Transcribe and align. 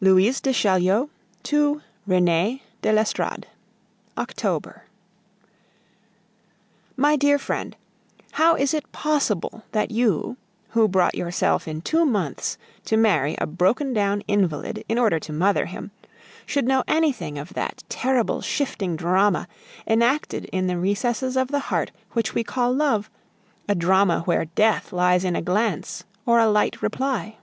LOUISE 0.00 0.40
DE 0.40 0.52
CHAULIEU 0.52 1.08
TO 1.44 1.82
RENEE 2.04 2.62
DE 2.82 2.92
L'ESTORADE 2.92 3.46
October. 4.18 4.86
My 6.96 7.14
dear 7.14 7.38
friend, 7.38 7.76
How 8.32 8.56
is 8.56 8.74
it 8.74 8.90
possible 8.90 9.62
that 9.70 9.92
you, 9.92 10.36
who 10.70 10.88
brought 10.88 11.14
yourself 11.14 11.68
in 11.68 11.80
two 11.80 12.04
months 12.04 12.58
to 12.86 12.96
marry 12.96 13.36
a 13.38 13.46
broken 13.46 13.92
down 13.92 14.22
invalid 14.26 14.84
in 14.88 14.98
order 14.98 15.20
to 15.20 15.32
mother 15.32 15.66
him, 15.66 15.92
should 16.44 16.66
know 16.66 16.82
anything 16.88 17.38
of 17.38 17.54
that 17.54 17.84
terrible 17.88 18.40
shifting 18.40 18.96
drama, 18.96 19.46
enacted 19.86 20.46
in 20.46 20.66
the 20.66 20.76
recesses 20.76 21.36
of 21.36 21.52
the 21.52 21.60
heart, 21.70 21.92
which 22.14 22.34
we 22.34 22.42
call 22.42 22.72
love 22.72 23.08
a 23.68 23.76
drama 23.76 24.22
where 24.22 24.46
death 24.56 24.92
lies 24.92 25.22
in 25.22 25.36
a 25.36 25.40
glance 25.40 26.02
or 26.26 26.40
a 26.40 26.48
light 26.50 26.82
reply? 26.82 27.36